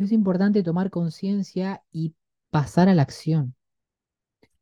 [0.00, 2.16] Es importante tomar conciencia y
[2.50, 3.54] pasar a la acción,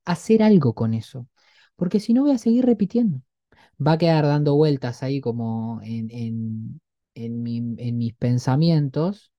[0.05, 1.29] hacer algo con eso,
[1.77, 3.23] porque si no voy a seguir repitiendo.
[3.87, 6.81] Va a quedar dando vueltas ahí como en, en,
[7.17, 9.33] en en mis pensamientos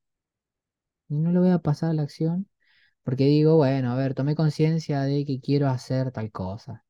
[1.08, 2.48] y no lo voy a pasar a la acción
[3.04, 6.86] porque digo, bueno, a ver, tomé conciencia de que quiero hacer tal cosa,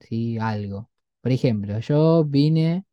[0.00, 0.38] ¿sí?
[0.40, 0.90] Algo.
[1.22, 2.86] Por ejemplo, yo vine,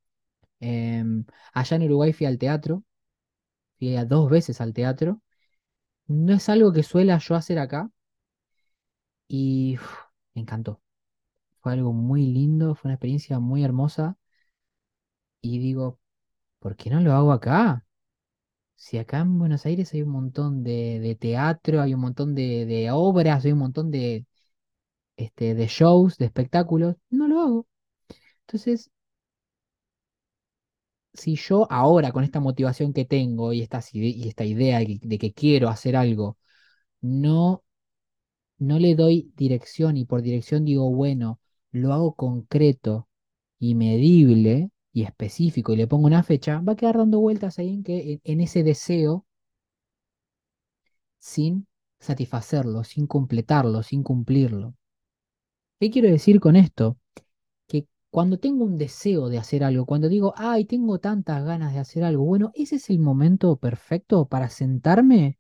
[0.62, 2.84] em, allá en Uruguay fui al teatro,
[3.80, 5.22] fui a dos veces al teatro.
[6.08, 7.92] No es algo que suela yo hacer acá
[9.28, 9.78] y
[10.34, 10.82] me encantó.
[11.62, 14.18] Fue algo muy lindo, fue una experiencia muy hermosa
[15.42, 16.00] y digo,
[16.60, 17.86] ¿por qué no lo hago acá?
[18.76, 22.66] Si acá en Buenos Aires hay un montón de, de teatro, hay un montón de,
[22.66, 24.28] de obras, hay un montón de,
[25.18, 27.68] este, de shows, de espectáculos, no lo hago.
[28.48, 28.92] Entonces,
[31.16, 35.34] si yo ahora con esta motivación que tengo y esta, y esta idea de que,
[35.34, 36.38] quiero hacer algo,
[37.02, 37.64] no,
[38.60, 41.40] no le doy dirección y por dirección digo, bueno,
[41.72, 43.10] lo hago concreto
[43.60, 47.70] y medible y específico y le pongo una fecha, va a quedar dando vueltas ahí
[47.76, 49.26] en, que, en ese deseo
[51.20, 51.68] sin
[52.00, 54.76] satisfacerlo, sin completarlo, sin cumplirlo.
[55.80, 56.98] ¿Qué quiero decir con esto?
[58.16, 62.06] Cuando tengo un deseo de hacer algo, cuando digo, ay, tengo tantas ganas de hacer
[62.06, 65.38] algo, bueno, ese es el momento perfecto para sentarme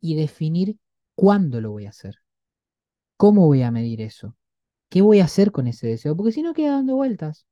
[0.00, 0.78] y definir
[1.14, 2.16] cuándo lo voy a hacer,
[3.16, 4.36] cómo voy a medir eso,
[4.90, 7.46] qué voy a hacer con ese deseo, porque si no queda dando vueltas.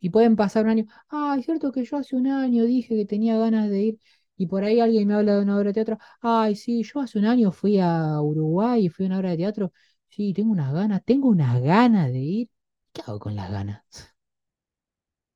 [0.00, 0.86] Y pueden pasar un año.
[1.10, 3.98] Ah, es cierto que yo hace un año dije que tenía ganas de ir
[4.36, 5.98] y por ahí alguien me habla de una obra de teatro.
[6.20, 9.36] Ay, sí, yo hace un año fui a Uruguay y fui a una obra de
[9.36, 9.72] teatro.
[10.12, 12.50] Sí, tengo unas ganas, tengo unas ganas de ir.
[12.92, 13.82] ¿Qué hago con las ganas?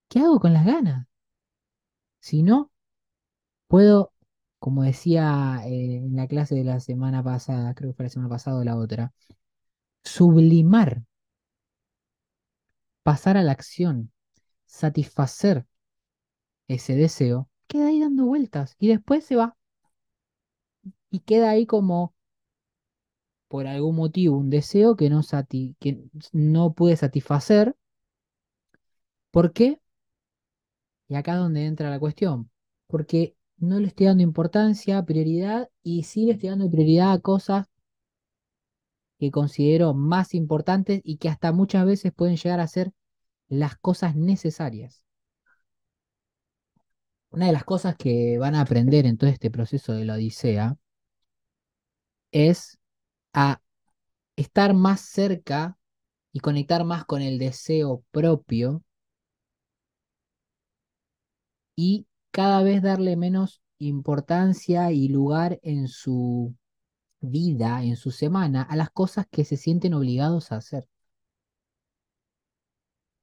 [0.08, 1.06] ¿Qué hago con las ganas?
[2.20, 2.72] Si no,
[3.68, 4.12] puedo,
[4.58, 8.30] como decía eh, en la clase de la semana pasada, creo que fue la semana
[8.30, 9.12] pasada o la otra,
[10.04, 11.04] sublimar,
[13.02, 14.12] pasar a la acción,
[14.66, 15.66] satisfacer
[16.68, 19.56] ese deseo, queda ahí dando vueltas y después se va.
[21.10, 22.14] y queda ahí como
[23.48, 26.02] por algún motivo un deseo que no, sati- que
[26.32, 27.76] no pude satisfacer.
[29.30, 29.78] ¿Por qué?
[31.08, 32.48] Y acá es donde entra la cuestión.
[32.86, 37.66] Porque no le estoy dando importancia, prioridad, y sí le estoy dando prioridad a cosas
[39.18, 42.92] que considero más importantes y que hasta muchas veces pueden llegar a ser
[43.48, 45.04] las cosas necesarias.
[47.30, 50.76] Una de las cosas que van a aprender en todo este proceso de la Odisea
[52.32, 52.78] es
[53.36, 53.62] a
[54.36, 55.78] estar más cerca
[56.32, 58.82] y conectar más con el deseo propio
[61.76, 66.54] y cada vez darle menos importancia y lugar en su
[67.20, 70.88] vida, en su semana, a las cosas que se sienten obligados a hacer.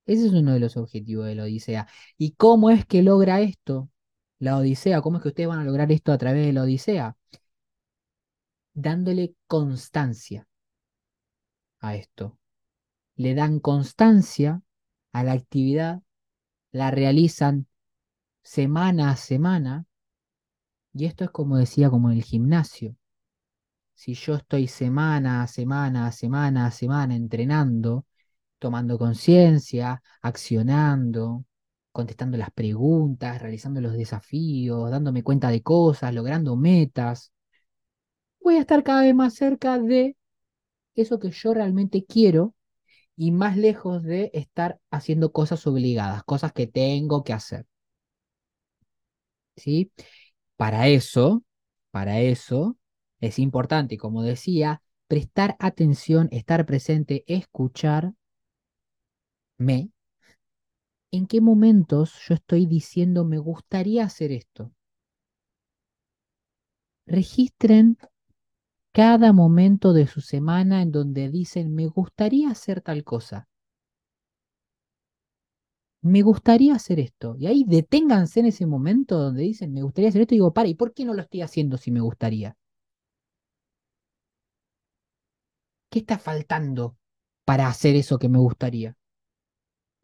[0.05, 1.87] Ese es uno de los objetivos de la Odisea.
[2.17, 3.89] ¿Y cómo es que logra esto
[4.39, 5.01] la Odisea?
[5.01, 7.15] ¿Cómo es que ustedes van a lograr esto a través de la Odisea?
[8.73, 10.47] Dándole constancia
[11.79, 12.39] a esto.
[13.15, 14.61] Le dan constancia
[15.11, 16.01] a la actividad,
[16.71, 17.67] la realizan
[18.41, 19.85] semana a semana,
[20.93, 22.95] y esto es como decía, como en el gimnasio.
[23.93, 28.05] Si yo estoy semana a semana a semana a semana entrenando,
[28.59, 31.45] tomando conciencia, accionando,
[31.91, 37.31] contestando las preguntas, realizando los desafíos, dándome cuenta de cosas, logrando metas,
[38.43, 40.15] voy a estar cada vez más cerca de
[40.95, 42.55] eso que yo realmente quiero
[43.17, 47.67] y más lejos de estar haciendo cosas obligadas, cosas que tengo que hacer.
[49.55, 49.91] ¿Sí?
[50.57, 51.43] Para eso,
[51.91, 52.77] para eso
[53.21, 58.15] es importante, como decía, prestar atención, estar presente, escucharme.
[61.11, 64.73] ¿En qué momentos yo estoy diciendo me gustaría hacer esto?
[67.07, 67.97] Registren
[68.93, 73.47] cada momento de su semana en donde dicen me gustaría hacer tal cosa.
[76.03, 77.35] Me gustaría hacer esto.
[77.39, 80.69] Y ahí deténganse en ese momento donde dicen me gustaría hacer esto y digo, para,
[80.69, 82.55] ¿y por qué no lo estoy haciendo si me gustaría?
[85.89, 86.97] ¿Qué está faltando
[87.45, 88.97] para hacer eso que me gustaría?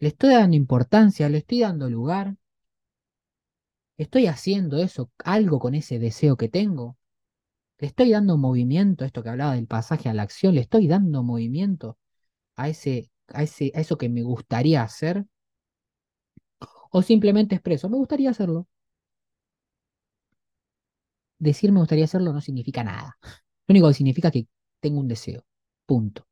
[0.02, 2.36] Le estoy dando importancia, le estoy dando lugar.
[3.98, 6.99] Estoy haciendo eso, algo con ese deseo que tengo.
[7.80, 11.24] Le estoy dando movimiento, esto que hablaba del pasaje a la acción, le estoy dando
[11.24, 11.98] movimiento
[12.58, 15.26] a ese, a ese, a eso que me gustaría hacer.
[16.98, 18.62] O simplemente expreso, me gustaría hacerlo.
[21.40, 23.18] decir me gustaría hacerlo no significa nada.
[23.68, 24.48] Lo único que significa es que
[24.82, 25.44] tengo un deseo.
[25.86, 26.28] Punto.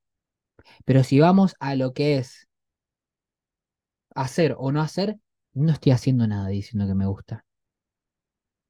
[0.86, 2.48] Pero si vamos a lo que es
[4.16, 5.18] hacer o no hacer,
[5.54, 7.46] no estoy haciendo nada diciendo que me gusta.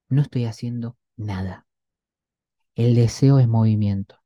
[0.10, 1.67] No estoy haciendo nada.
[2.78, 4.22] El deseo es movimiento.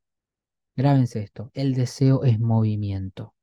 [0.76, 3.34] Grábense esto, el deseo es movimiento.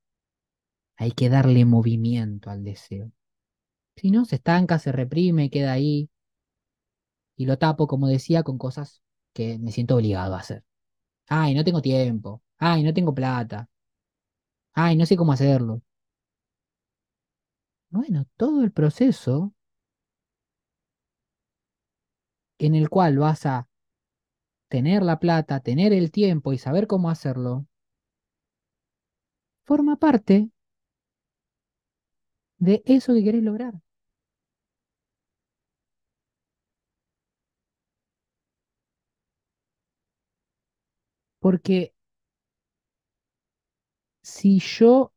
[0.97, 3.11] Hay que darle movimiento al deseo.
[3.95, 6.11] Si no, se estanca, se reprime, queda ahí.
[7.35, 9.01] Y lo tapo, como decía, con cosas
[9.33, 10.63] que me siento obligado a hacer.
[11.27, 12.43] Ay, no tengo tiempo.
[12.59, 13.67] Ay, no tengo plata.
[14.73, 15.81] Ay, no sé cómo hacerlo.
[17.89, 19.55] Bueno, todo el proceso
[22.59, 23.68] en el cual vas a
[24.69, 27.67] tener la plata, tener el tiempo y saber cómo hacerlo,
[29.65, 30.49] forma parte
[32.57, 33.73] de eso que querés lograr.
[41.41, 41.93] Porque
[44.23, 45.11] si yo,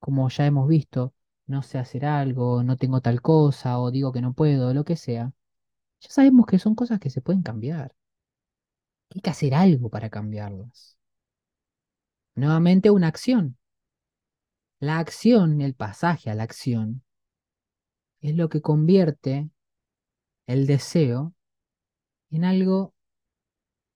[0.00, 1.14] como ya hemos visto,
[1.46, 4.96] no sé hacer algo, no tengo tal cosa, o digo que no puedo, lo que
[4.96, 5.32] sea,
[6.00, 7.94] ya sabemos que son cosas que se pueden cambiar.
[9.14, 10.96] Hay que hacer algo para cambiarlas.
[12.34, 13.58] Nuevamente una acción.
[14.78, 17.02] La acción, el pasaje a la acción,
[18.20, 19.50] es lo que convierte
[20.46, 21.34] el deseo
[22.30, 22.94] en algo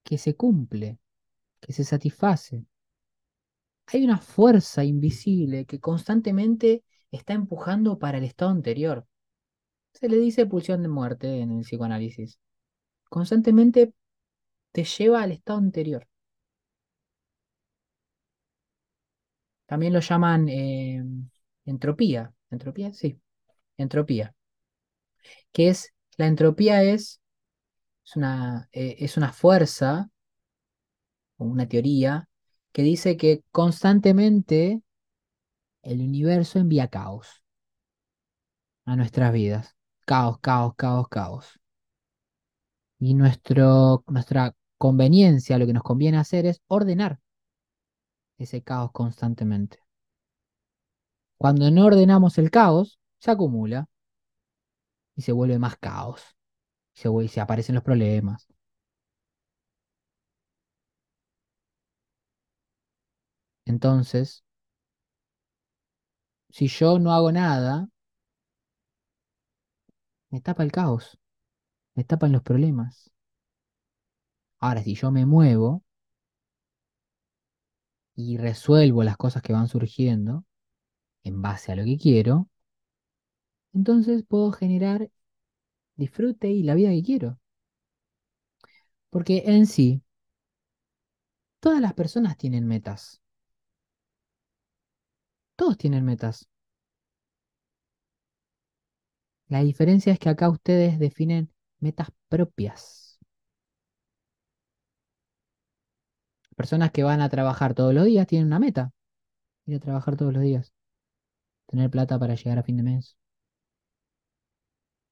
[0.03, 0.99] que se cumple,
[1.59, 2.63] que se satisface.
[3.87, 9.07] Hay una fuerza invisible que constantemente está empujando para el estado anterior.
[9.93, 12.39] Se le dice pulsión de muerte en el psicoanálisis.
[13.09, 13.93] Constantemente
[14.77, 16.07] te lleva al estado anterior.
[19.65, 21.03] También lo llaman eh,
[21.65, 22.31] entropía.
[22.51, 22.93] ¿Entropía?
[22.93, 23.19] Sí,
[23.75, 24.35] entropía.
[25.51, 27.21] Que es, la entropía es,
[28.15, 30.11] una, eh, es una fuerza
[31.37, 32.29] o una teoría
[32.71, 34.83] que dice que constantemente
[35.81, 37.43] el universo envía caos
[38.85, 39.75] a nuestras vidas.
[40.05, 41.59] Caos, caos, caos, caos.
[42.99, 47.19] Y nuestro, nuestra conveniencia, lo que nos conviene hacer es ordenar
[48.39, 49.79] ese caos constantemente.
[51.37, 53.87] Cuando no ordenamos el caos, se acumula
[55.15, 56.21] y se vuelve más caos.
[56.93, 58.47] Se, se aparecen los problemas.
[63.65, 64.43] Entonces,
[66.49, 67.87] si yo no hago nada,
[70.29, 71.17] me tapa el caos,
[71.95, 73.11] me tapan los problemas.
[74.59, 75.83] Ahora, si yo me muevo
[78.17, 80.43] y resuelvo las cosas que van surgiendo
[81.23, 82.49] en base a lo que quiero,
[83.73, 85.09] entonces puedo generar
[85.95, 87.39] disfrute y la vida que quiero.
[89.09, 90.01] Porque en sí,
[91.59, 93.21] todas las personas tienen metas.
[95.55, 96.47] Todos tienen metas.
[99.49, 101.51] La diferencia es que acá ustedes definen
[101.81, 103.06] metas propias.
[106.57, 108.91] Personas que van a trabajar todos los días tienen una meta.
[109.67, 110.73] Ir a trabajar todos los días.
[111.67, 113.15] Tener plata para llegar a fin de mes.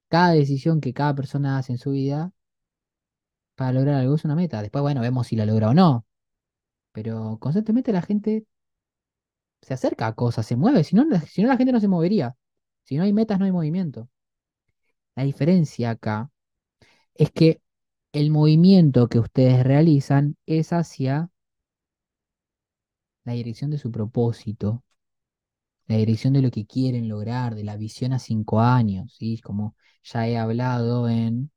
[0.09, 2.33] Cada decisión que cada persona hace en su vida
[3.53, 4.63] para lograr algo es una meta.
[4.63, 6.07] Después, bueno, vemos si la logra o no.
[6.91, 8.47] Pero constantemente la gente
[9.61, 10.83] se acerca a cosas, se mueve.
[10.83, 12.35] Si no, si no, la gente no se movería.
[12.85, 14.09] Si no hay metas, no hay movimiento.
[15.15, 16.31] La diferencia acá
[17.13, 17.61] es que
[18.13, 21.29] el movimiento que ustedes realizan es hacia
[23.25, 24.83] la dirección de su propósito,
[25.87, 29.39] la dirección de lo que quieren lograr, de la visión a cinco años, ¿sí?
[29.41, 31.51] Como ya he hablado en,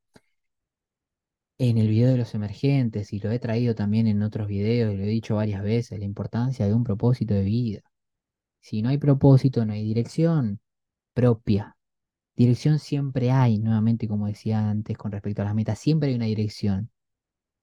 [1.58, 4.96] en el video de los emergentes y lo he traído también en otros videos y
[4.96, 7.80] lo he dicho varias veces, la importancia de un propósito de vida.
[8.60, 10.60] Si no hay propósito, no hay dirección
[11.14, 11.76] propia.
[12.36, 16.26] Dirección siempre hay, nuevamente como decía antes con respecto a las metas, siempre hay una
[16.26, 16.90] dirección.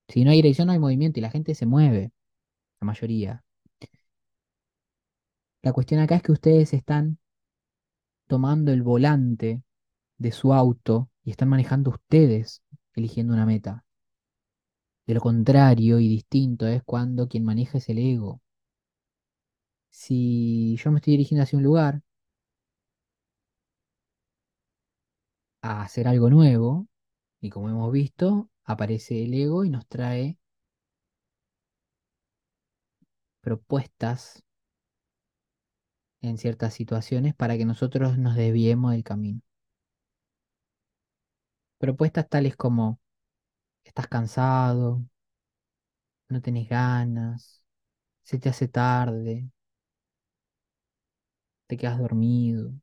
[0.10, 2.14] Si no hay dirección, no hay movimiento y la gente se mueve,
[2.82, 3.45] la mayoría.
[5.66, 7.18] La cuestión acá es que ustedes están
[8.28, 9.64] tomando el volante
[10.20, 12.62] de su auto y están manejando ustedes
[12.94, 13.84] eligiendo una meta.
[15.08, 18.44] De lo contrario y distinto es cuando quien maneja es el ego.
[19.90, 22.04] Si yo me estoy dirigiendo hacia un lugar
[25.64, 26.88] a hacer algo nuevo,
[27.42, 30.38] y como hemos visto, aparece el ego y nos trae
[33.42, 34.46] propuestas
[36.26, 39.42] en ciertas situaciones para que nosotros nos desviemos del camino.
[41.78, 43.00] Propuestas tales como
[43.86, 45.04] estás cansado,
[46.30, 47.64] no tenés ganas,
[48.24, 49.50] se te hace tarde,
[51.68, 52.74] te quedas dormido,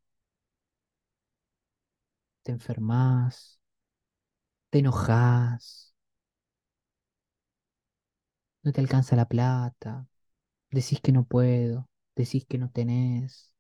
[2.45, 3.59] te enfermas,
[4.71, 5.95] te enojas,
[8.65, 10.07] no te alcanza la plata,
[10.71, 13.55] decís que no puedo, decís que no tenés,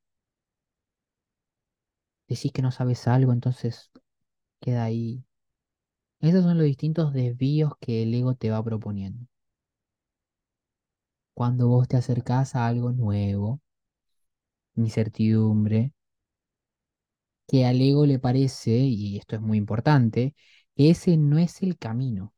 [2.28, 3.90] decís que no sabes algo, entonces
[4.60, 5.24] queda ahí.
[6.20, 9.26] Esos son los distintos desvíos que el ego te va proponiendo.
[11.34, 13.60] Cuando vos te acercás a algo nuevo,
[14.76, 15.80] incertidumbre,
[17.46, 20.34] que al ego le parece, y esto es muy importante,
[20.76, 22.34] que ese no es el camino.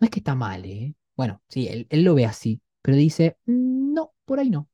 [0.00, 0.94] No es que está mal, ¿eh?
[1.16, 4.68] Bueno, sí, él, él lo ve así, pero dice, "Mm, no, por ahí no.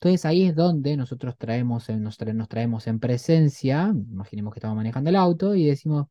[0.00, 4.76] Entonces ahí es donde nosotros traemos, nos, tra- nos traemos en presencia, imaginemos que estamos
[4.76, 6.06] manejando el auto y decimos,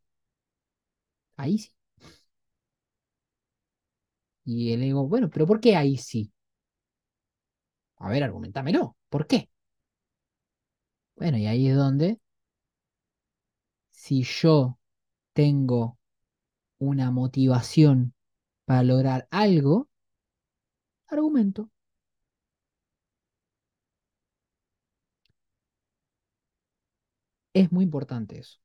[1.38, 1.72] ahí sí.
[4.44, 6.32] Y el ego, bueno, pero ¿por qué ahí sí?
[7.98, 8.96] A ver, argumentámelo.
[9.10, 9.50] ¿Por qué?
[11.16, 12.20] Bueno, y ahí es donde,
[13.92, 14.80] si yo
[15.34, 16.00] tengo
[16.80, 18.14] una motivación
[18.66, 19.90] para lograr algo,
[21.10, 21.70] argumento.
[27.54, 28.58] Es muy importante eso,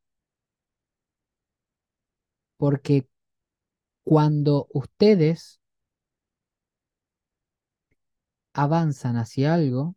[2.57, 3.09] porque
[4.05, 5.61] cuando ustedes
[8.53, 9.95] avanzan hacia algo,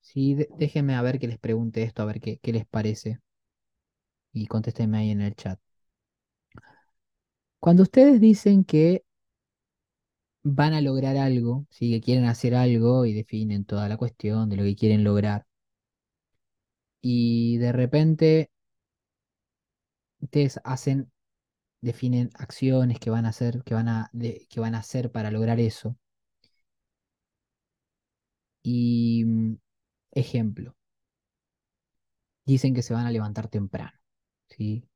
[0.00, 3.20] sí, déjenme a ver que les pregunte esto, a ver qué, qué les parece,
[4.32, 5.58] y contéstenme ahí en el chat.
[7.60, 9.04] Cuando ustedes dicen que
[10.44, 14.56] van a lograr algo, sí, que quieren hacer algo y definen toda la cuestión de
[14.56, 15.45] lo que quieren lograr,
[17.08, 18.50] y de repente
[20.20, 21.10] ustedes hacen,
[21.82, 25.30] definen acciones que van a hacer, que van a, de- que van a hacer para
[25.32, 25.96] lograr eso.
[28.62, 29.56] Y mm,
[30.12, 30.74] ejemplo,
[32.46, 33.92] dicen que se van a levantar temprano,
[34.48, 34.88] ¿sí?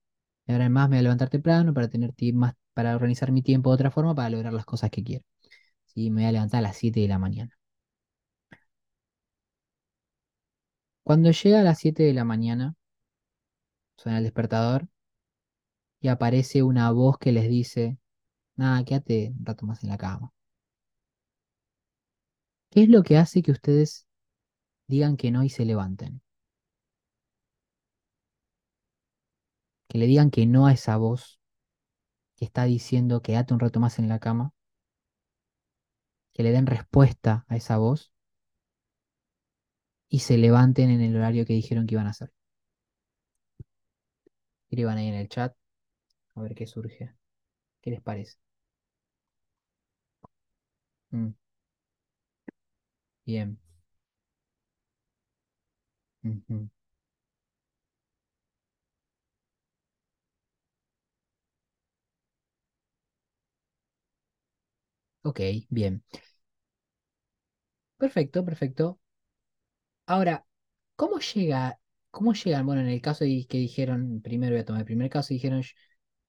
[0.48, 3.76] Ahora más me voy a levantar temprano para tener más, para organizar mi tiempo de
[3.76, 5.24] otra forma para lograr las cosas que quiero.
[5.86, 6.10] ¿sí?
[6.10, 7.58] Me voy a levantar a las 7 de la mañana.
[11.02, 12.74] Cuando llega a las 7 de la mañana,
[13.96, 14.88] suena el despertador
[16.00, 17.98] y aparece una voz que les dice,
[18.56, 20.32] nada, quédate un rato más en la cama.
[22.70, 24.06] ¿Qué es lo que hace que ustedes
[24.86, 26.22] digan que no y se levanten?
[29.88, 31.40] Que le digan que no a esa voz
[32.36, 34.54] que está diciendo quédate un rato más en la cama,
[36.32, 38.09] que le den respuesta a esa voz
[40.10, 42.32] y se levanten en el horario que dijeron que iban a hacer.
[44.70, 45.54] Escriban ahí en el chat
[46.36, 47.14] a ver qué surge.
[47.82, 48.38] ¿Qué les parece?
[51.12, 51.34] Mm,
[53.26, 53.58] bien.
[65.22, 65.40] Ok,
[65.70, 66.02] bien.
[67.98, 68.98] Perfecto, perfecto.
[70.12, 70.44] Ahora,
[70.96, 72.66] ¿cómo llega, cómo llegan?
[72.66, 75.74] Bueno, en el caso que dijeron, primero voy a tomar el primer caso, dijeron, "Sh-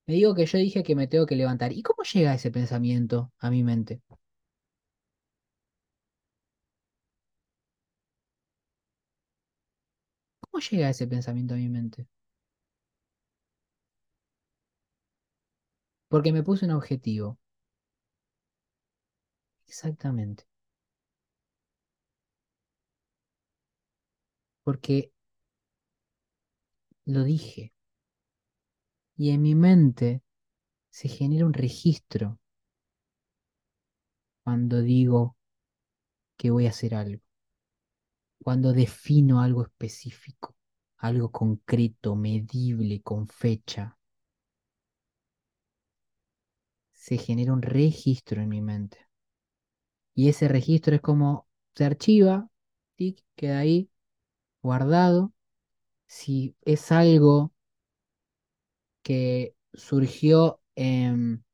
[0.06, 1.72] me digo que yo dije que me tengo que levantar.
[1.72, 4.02] ¿Y cómo llega ese pensamiento a mi mente?
[10.40, 12.06] ¿Cómo llega ese pensamiento a mi mente?
[16.10, 17.40] Porque me puse un objetivo.
[19.66, 20.44] Exactamente.
[24.64, 25.12] Porque
[27.06, 27.72] lo dije.
[29.16, 30.22] Y en mi mente
[30.90, 32.40] se genera un registro
[34.44, 35.36] cuando digo
[36.36, 37.22] que voy a hacer algo,
[38.42, 40.54] cuando defino algo específico,
[40.98, 43.96] algo concreto, medible, con fecha.
[46.94, 49.06] Se genera un registro en mi mente.
[50.14, 52.48] Y ese registro es como se archiva,
[52.96, 53.90] tic, queda ahí
[54.62, 55.32] guardado.
[56.08, 57.52] Si es algo
[59.02, 61.44] que surgió en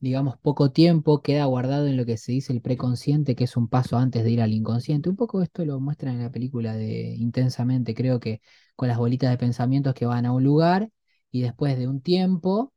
[0.00, 3.68] digamos, poco tiempo, queda guardado en lo que se dice el preconsciente, que es un
[3.68, 5.08] paso antes de ir al inconsciente.
[5.10, 8.40] Un poco esto lo muestran en la película de Intensamente, creo que
[8.76, 10.90] con las bolitas de pensamientos que van a un lugar
[11.30, 12.72] y después de un tiempo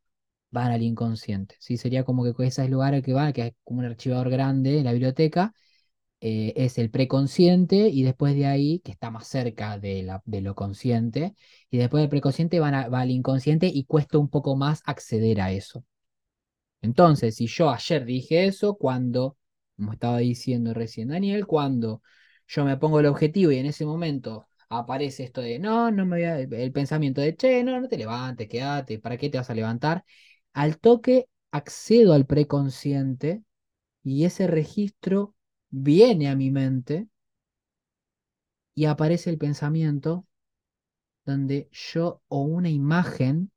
[0.51, 1.55] van al inconsciente.
[1.59, 1.77] ¿sí?
[1.77, 4.29] Sería como que ese es el lugar al que va, que es como un archivador
[4.29, 5.53] grande en la biblioteca,
[6.25, 10.41] eh, es el preconsciente y después de ahí, que está más cerca de, la, de
[10.41, 11.36] lo consciente,
[11.70, 15.41] y después del preconsciente van a- va al inconsciente y cuesta un poco más acceder
[15.41, 15.86] a eso.
[16.82, 19.38] Entonces, si yo ayer dije eso, cuando,
[19.75, 22.01] como estaba diciendo recién Daniel, cuando
[22.48, 26.17] yo me pongo el objetivo y en ese momento aparece esto de, no, no me
[26.17, 29.50] voy a, el pensamiento de, che, no, no te levantes, quédate, ¿para qué te vas
[29.50, 30.03] a levantar?
[30.53, 33.44] Al toque accedo al preconsciente
[34.03, 35.34] y ese registro
[35.77, 37.10] viene a mi mente
[38.74, 40.25] y aparece el pensamiento
[41.25, 43.51] donde yo, o una imagen,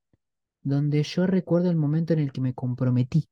[0.63, 3.29] donde yo recuerdo el momento en el que me comprometí.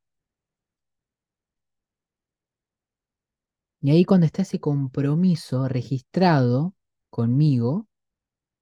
[3.80, 6.74] Y ahí cuando está ese compromiso registrado
[7.10, 7.88] conmigo,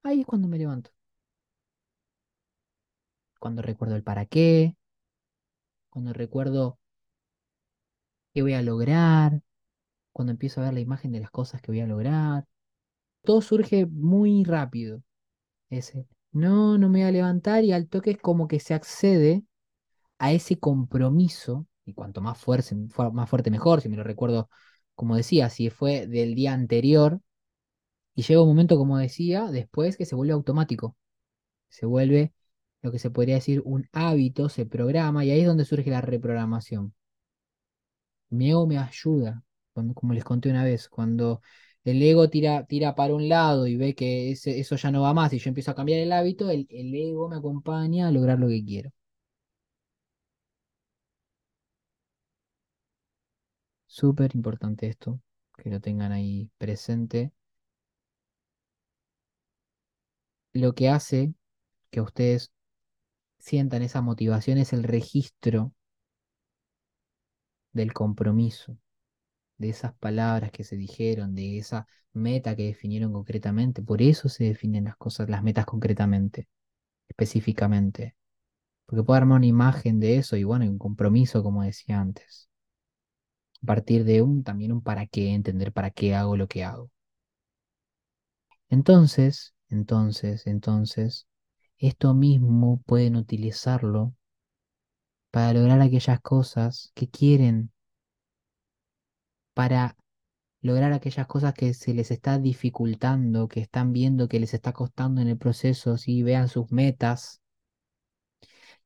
[0.02, 0.90] ahí es cuando me levanto.
[3.38, 4.74] Cuando recuerdo el para qué,
[5.90, 6.78] cuando recuerdo
[8.32, 9.43] qué voy a lograr,
[10.14, 12.46] cuando empiezo a ver la imagen de las cosas que voy a lograr.
[13.24, 15.02] Todo surge muy rápido.
[15.70, 19.44] Ese, no, no me voy a levantar y al toque es como que se accede
[20.18, 22.76] a ese compromiso, y cuanto más fuerte,
[23.12, 24.48] más fuerte mejor, si me lo recuerdo,
[24.94, 27.20] como decía, si fue del día anterior,
[28.14, 30.96] y llega un momento, como decía, después que se vuelve automático.
[31.68, 32.34] se vuelve
[32.82, 36.00] lo que se podría decir un hábito, se programa y ahí es donde surge la
[36.02, 36.94] reprogramación.
[38.30, 39.42] Mi me ayuda,
[39.94, 41.42] como les conté una vez, cuando
[41.84, 45.14] el ego tira, tira para un lado y ve que ese- eso ya no va
[45.14, 48.38] más y yo empiezo a cambiar el hábito, el, el ego me acompaña a lograr
[48.38, 48.90] lo que quiero.
[53.86, 55.20] Súper importante esto,
[55.56, 57.32] que lo tengan ahí presente.
[60.54, 61.34] Lo que hace
[61.90, 62.52] que ustedes
[63.38, 65.72] sientan esa motivación es el registro
[67.74, 68.78] del compromiso.
[69.58, 73.82] De esas palabras que se dijeron, de esa meta que definieron concretamente.
[73.82, 76.48] Por eso se definen las cosas, las metas concretamente,
[77.08, 78.16] específicamente.
[78.86, 82.48] Porque puedo armar una imagen de eso y bueno, y un compromiso, como decía antes.
[83.62, 86.92] A partir de un, también un para qué, entender para qué hago lo que hago.
[88.68, 91.26] Entonces, entonces, entonces,
[91.78, 94.12] esto mismo pueden utilizarlo
[95.30, 97.70] para lograr aquellas cosas que quieren,
[99.54, 99.96] para
[100.62, 105.20] lograr aquellas cosas que se les está dificultando, que están viendo que les está costando
[105.22, 107.40] en el proceso, si vean sus metas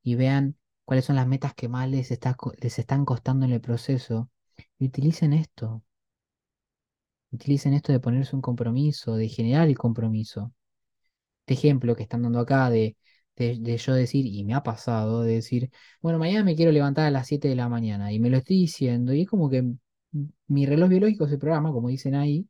[0.03, 3.61] y vean cuáles son las metas que más les, está, les están costando en el
[3.61, 4.31] proceso.
[4.79, 5.83] Y utilicen esto,
[7.31, 10.53] utilicen esto de ponerse un compromiso, de generar el compromiso.
[11.43, 12.97] Este ejemplo que están dando acá de,
[13.37, 15.71] de, de yo decir, y me ha pasado, de decir,
[16.03, 18.59] bueno, mañana me quiero levantar a las 7 de la mañana, y me lo estoy
[18.59, 19.65] diciendo, y es como que
[20.49, 22.49] mi reloj biológico se programa, como dicen ahí,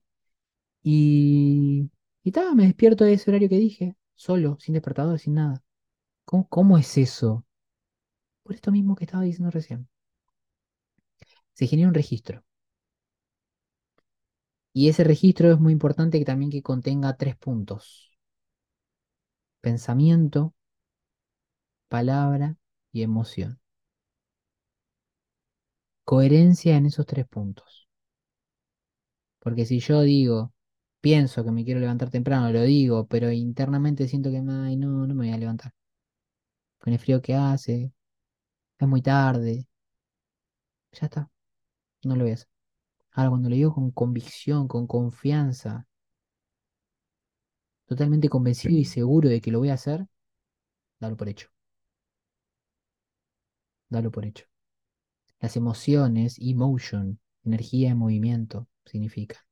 [0.82, 1.90] Y,
[2.24, 5.62] y ta, me despierto de ese horario que dije, solo, sin despertador, sin nada.
[6.26, 7.46] ¿Cómo, cómo es eso?
[8.42, 9.88] Por esto mismo que estaba diciendo recién.
[11.52, 12.42] Se genera un registro.
[14.72, 18.16] Y ese registro es muy importante que también que contenga tres puntos.
[19.60, 20.52] Pensamiento,
[21.88, 22.56] palabra
[22.92, 23.60] y emoción.
[26.10, 27.86] Coherencia en esos tres puntos.
[29.40, 30.52] Porque si yo digo,
[31.00, 35.14] pienso que me quiero levantar temprano, lo digo, pero internamente siento que ay, no, no
[35.14, 35.72] me voy a levantar.
[36.80, 37.92] Con el frío que hace,
[38.78, 39.66] es muy tarde,
[40.92, 41.30] ya está,
[42.04, 42.48] no lo voy a hacer.
[43.12, 45.86] Ahora, cuando lo digo con convicción, con confianza,
[47.86, 50.06] totalmente convencido y seguro de que lo voy a hacer,
[51.00, 51.48] dalo por hecho.
[53.90, 54.46] Dalo por hecho.
[55.40, 59.44] Las emociones, emotion, energía en movimiento, significa.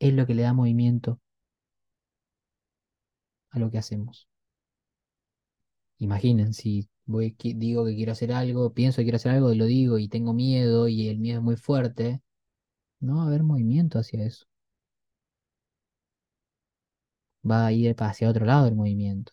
[0.00, 1.20] Es lo que le da movimiento
[3.50, 4.26] a lo que hacemos.
[5.98, 9.98] Imaginen, si voy, digo que quiero hacer algo, pienso que quiero hacer algo, lo digo
[9.98, 12.20] y tengo miedo y el miedo es muy fuerte,
[13.00, 14.46] no va a haber movimiento hacia eso.
[17.52, 19.32] Va a ir hacia otro lado el movimiento.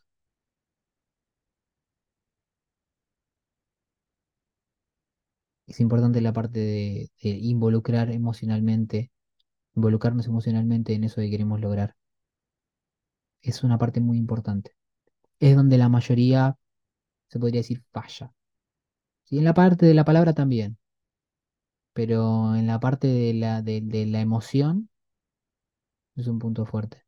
[5.68, 9.12] Es importante la parte de, involucrar emocionalmente,
[9.76, 11.96] involucrarnos emocionalmente en eso que queremos lograr.
[13.42, 14.76] Es una parte muy importante.
[15.40, 16.58] Es donde la mayoría,
[17.30, 18.34] se podría decir, falla.
[19.26, 20.78] Sí, en la parte de la palabra también,
[21.94, 24.90] pero en la parte de la, de, de la emoción
[26.18, 27.05] es un punto fuerte.